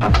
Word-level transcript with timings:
Bob. 0.00 0.12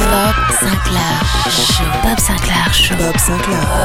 Bob 0.00 0.34
Sinclair 0.58 1.22
Show. 1.50 1.84
Bob 2.02 2.18
Sinclair 2.18 2.74
Show. 2.74 2.94
Bob 2.96 3.16
Sinclair. 3.16 3.78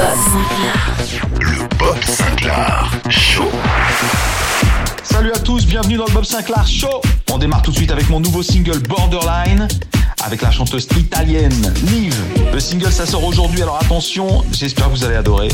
Le 1.40 1.68
Bob 1.78 2.04
Sinclair 2.04 2.92
Show. 3.10 3.52
Salut 5.04 5.32
à 5.34 5.40
tous, 5.40 5.68
bienvenue 5.68 5.98
dans 5.98 6.06
le 6.06 6.12
Bob 6.14 6.26
Sinclair 6.26 6.66
Show. 6.66 7.02
On 7.32 7.38
démarre 7.38 7.62
tout 7.62 7.70
de 7.70 7.76
suite 7.76 7.92
avec 7.92 8.10
mon 8.10 8.20
nouveau 8.20 8.42
single 8.42 8.80
Borderline 8.80 9.68
avec 10.24 10.42
la 10.42 10.52
chanteuse 10.52 10.88
italienne 10.98 11.74
Nive. 11.92 12.16
Le 12.54 12.60
single 12.60 12.92
ça 12.92 13.06
sort 13.06 13.24
aujourd'hui, 13.24 13.62
alors 13.62 13.78
attention, 13.82 14.44
j'espère 14.52 14.86
que 14.86 14.92
vous 14.92 15.04
allez 15.04 15.16
adorer. 15.16 15.50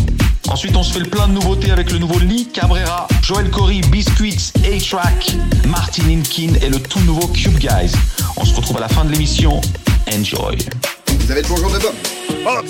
Ensuite, 0.49 0.75
on 0.75 0.83
se 0.83 0.93
fait 0.93 0.99
le 0.99 1.09
plein 1.09 1.27
de 1.27 1.33
nouveautés 1.33 1.71
avec 1.71 1.91
le 1.91 1.99
nouveau 1.99 2.19
Lee 2.19 2.47
Cabrera, 2.51 3.07
Joel 3.21 3.49
Corey, 3.49 3.81
Biscuits, 3.91 4.51
A-Track, 4.63 5.35
Martin 5.67 6.09
Inkin 6.09 6.53
et 6.61 6.70
le 6.70 6.79
tout 6.79 6.99
nouveau 7.01 7.27
Cube 7.27 7.57
Guys. 7.57 7.91
On 8.37 8.45
se 8.45 8.55
retrouve 8.55 8.77
à 8.77 8.81
la 8.81 8.89
fin 8.89 9.05
de 9.05 9.11
l'émission. 9.11 9.61
Enjoy. 10.11 10.57
Vous 11.20 11.31
avez 11.31 11.41
le 11.41 11.48
bonjour 11.48 11.71
de 11.71 11.79
Bob. 11.79 11.93
Bob. 12.43 12.65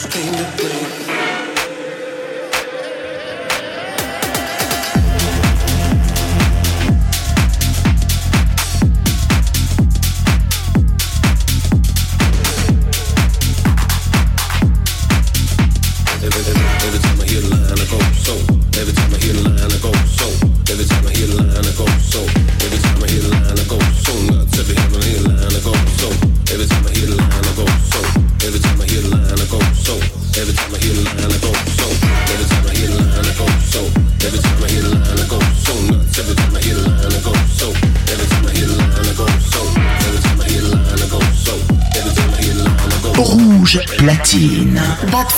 just 0.00 0.12
came 0.12 0.32
to 0.32 0.56
bring. 0.56 1.09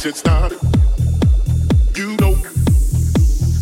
shit 0.00 0.16
started. 0.16 0.58
You 1.94 2.16
know 2.16 2.34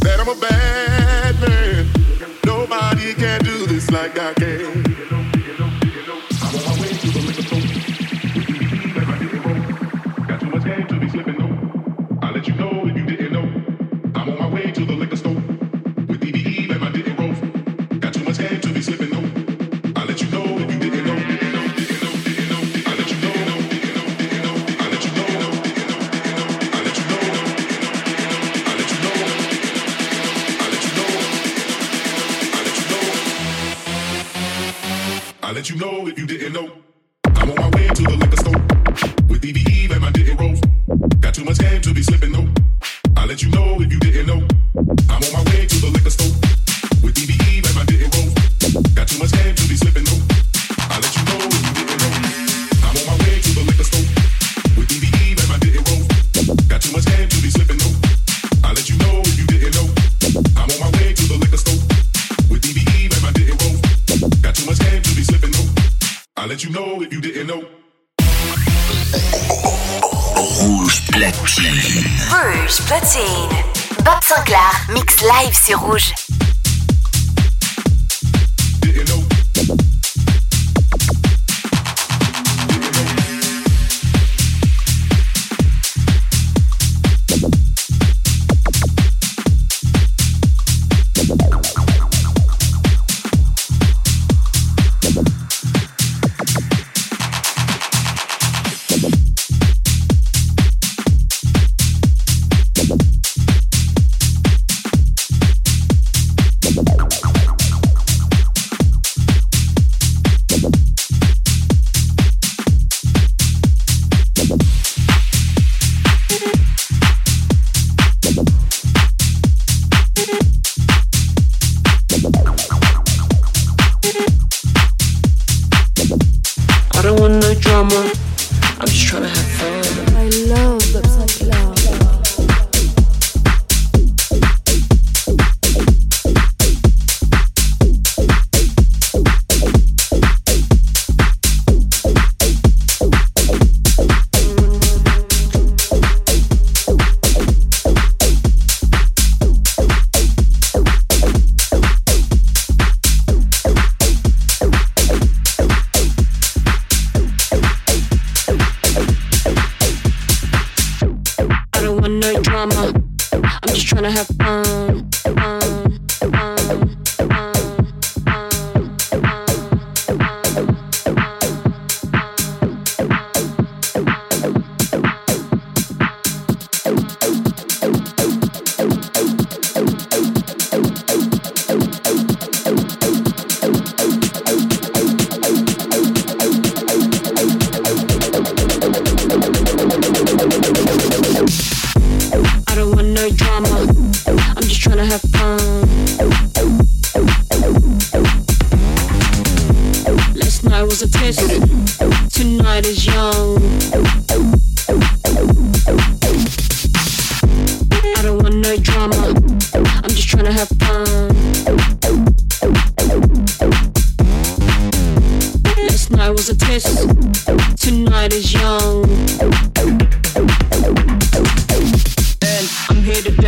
that 0.02 0.20
I'm 0.20 0.28
a 0.28 0.40
bad 0.40 1.40
man. 1.40 1.88
Nobody 2.46 3.12
can 3.14 3.42
do 3.42 3.66
this 3.66 3.90
like 3.90 4.16
I 4.16 4.34
can. 4.34 4.87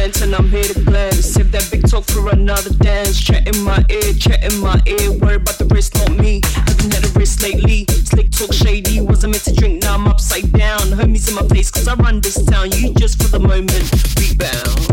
and 0.00 0.34
I'm 0.34 0.48
here 0.48 0.64
to 0.64 0.80
plan. 0.80 1.12
Save 1.12 1.52
that 1.52 1.68
big 1.70 1.86
talk 1.86 2.04
for 2.04 2.30
another 2.30 2.70
dance. 2.70 3.20
Chat 3.20 3.46
in 3.46 3.62
my 3.62 3.84
ear, 3.90 4.14
chat 4.14 4.42
in 4.42 4.58
my 4.58 4.80
ear. 4.86 5.12
Worry 5.12 5.36
about 5.36 5.58
the 5.58 5.66
wrist, 5.66 5.94
not 5.94 6.10
me. 6.16 6.40
Haven't 6.44 6.94
had 6.94 7.04
a 7.04 7.18
wrist 7.18 7.42
lately. 7.42 7.84
Slick 8.04 8.30
talk 8.30 8.52
shady, 8.52 9.00
wasn't 9.02 9.32
meant 9.32 9.44
to 9.44 9.52
drink, 9.52 9.82
now 9.82 9.94
I'm 9.94 10.08
upside 10.08 10.50
down. 10.52 10.80
Homies 10.96 11.28
in 11.28 11.34
my 11.34 11.46
face, 11.48 11.70
cause 11.70 11.86
I 11.86 11.94
run 11.94 12.20
this 12.20 12.42
town. 12.46 12.72
You 12.72 12.94
just 12.94 13.22
for 13.22 13.28
the 13.28 13.40
moment, 13.40 13.90
rebound. 14.18 14.89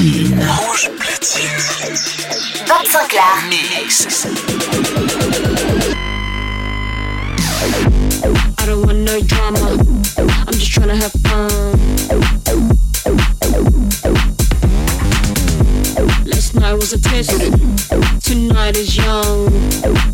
platine. 0.00 0.40
Rouge 0.40 0.88
platine. 0.98 2.66
Bob 2.66 2.86
Sinclair. 2.86 3.48
Mix. 3.48 4.26
I 8.58 8.66
don't 8.66 8.86
want 8.86 8.98
no 8.98 9.20
drama. 9.20 9.78
I'm 10.18 10.54
just 10.54 10.72
trying 10.72 10.88
to 10.88 10.96
have 10.96 11.12
fun. 11.12 11.50
Last 16.26 16.54
night 16.54 16.74
was 16.74 16.92
a 16.92 17.00
test. 17.00 17.30
Tonight 18.24 18.76
is 18.76 18.96
young. 18.96 20.09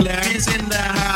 Claire 0.00 0.34
is 0.34 0.46
in 0.46 0.66
the 0.70 0.76
house. 0.76 1.09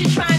you 0.00 0.10
trying? 0.10 0.35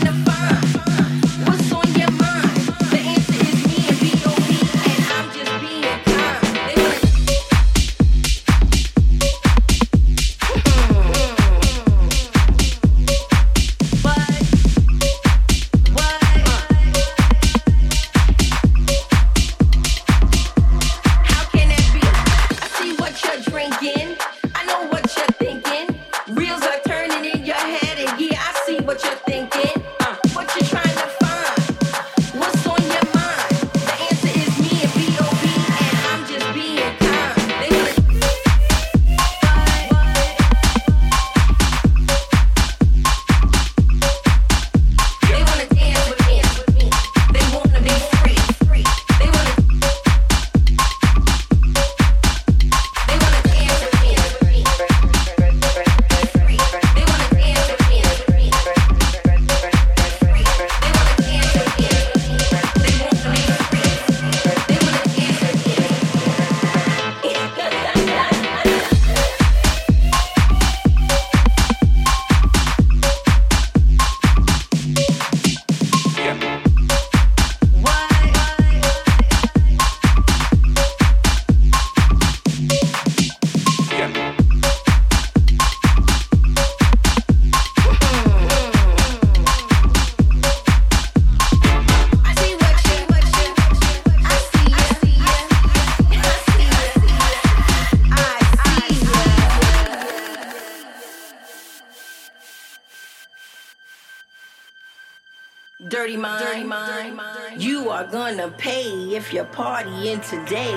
And 110.08 110.24
today. 110.24 110.77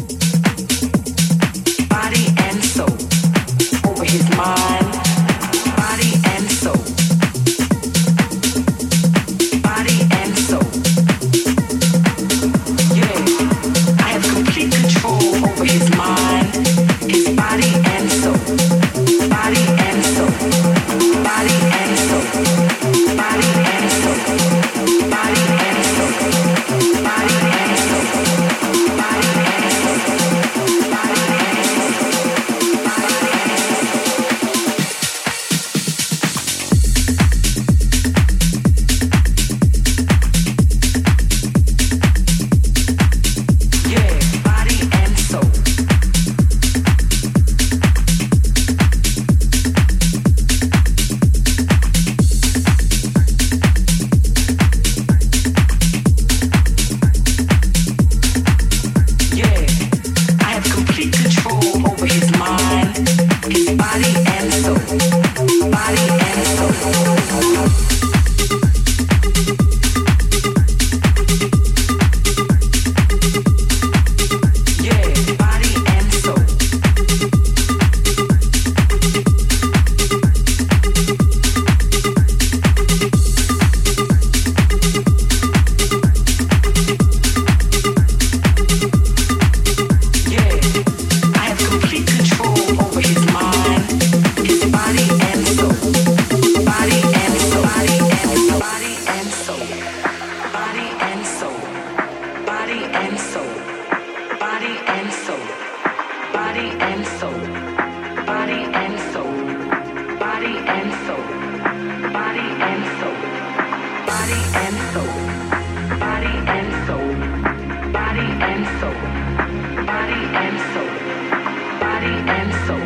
body 122.01 122.15
and 122.31 122.67
soul. 122.67 122.80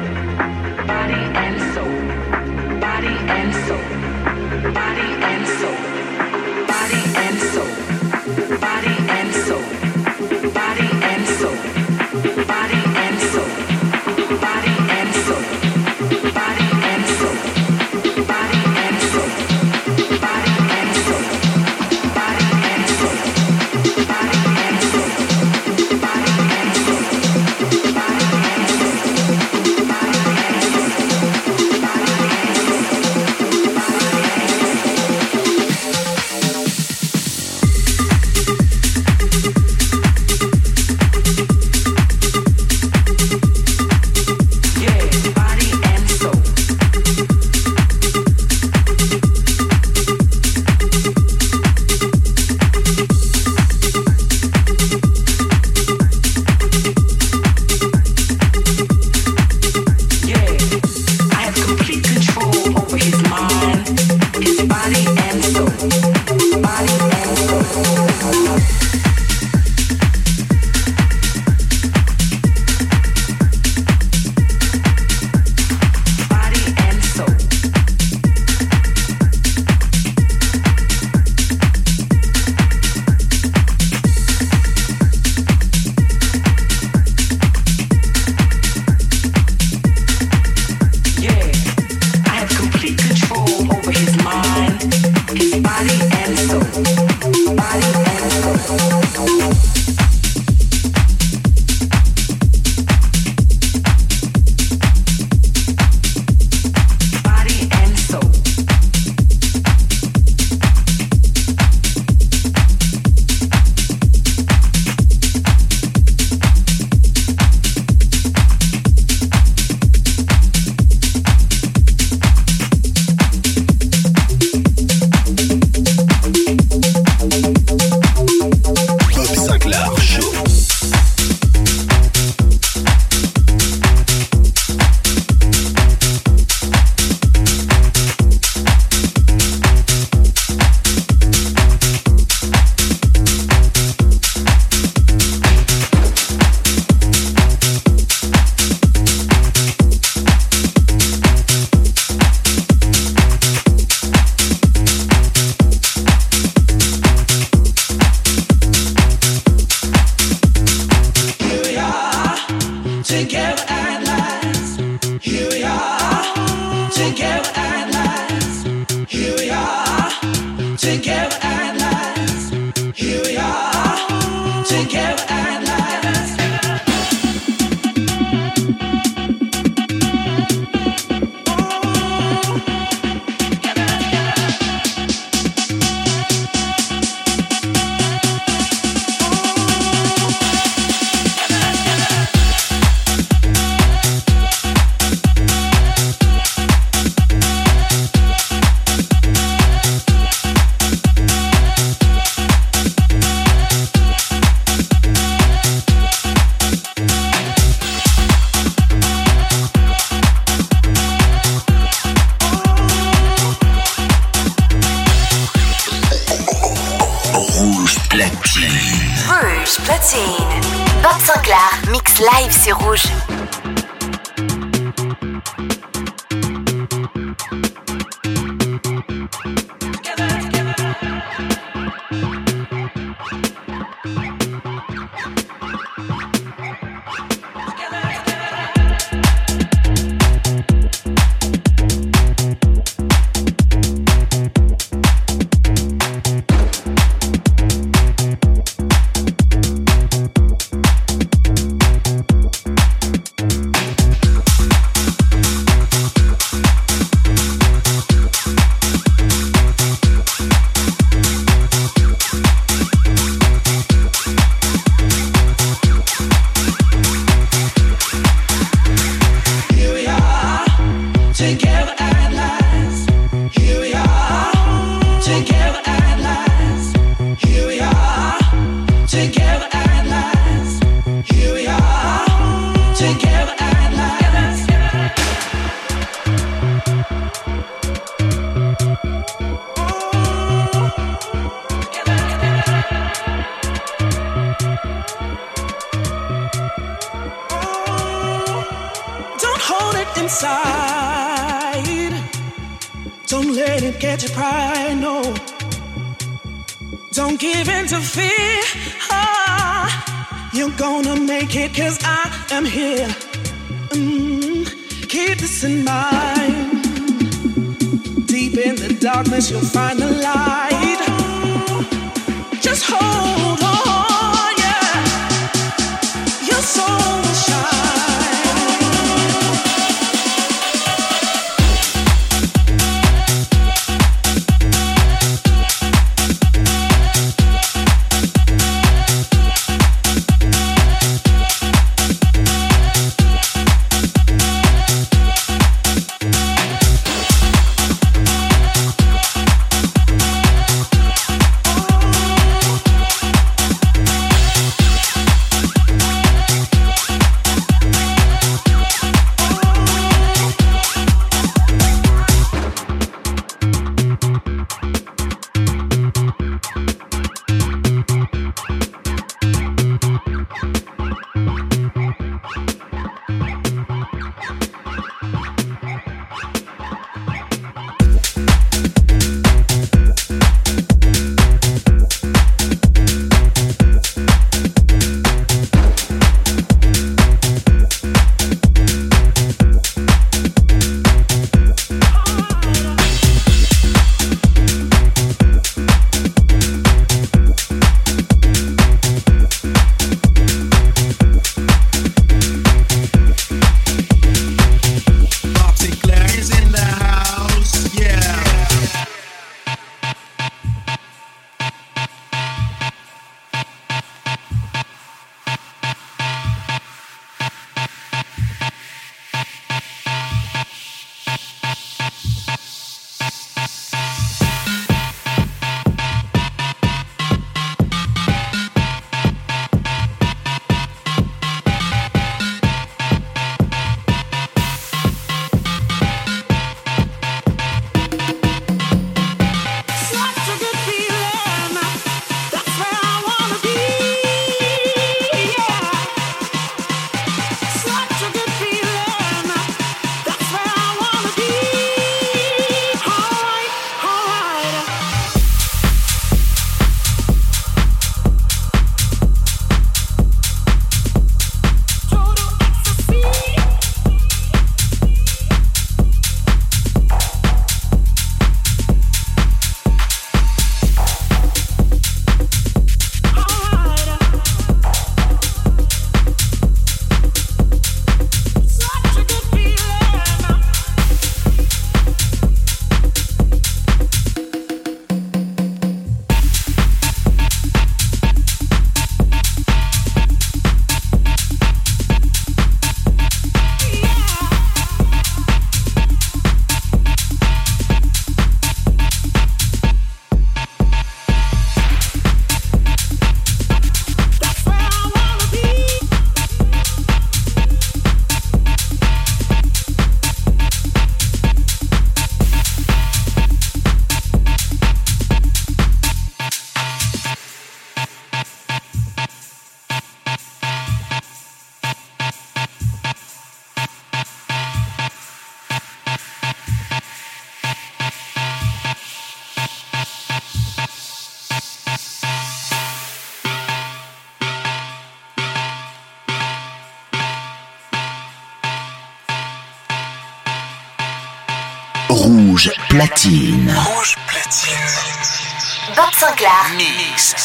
Platine. 543.26 543.74
Rouge 543.74 544.16
platine. 544.28 545.96
Bob 545.96 546.14
Sinclair. 546.14 546.78
Mix. 546.78 547.45